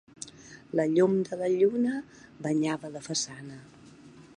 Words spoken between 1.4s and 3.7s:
la lluna banyava la façana.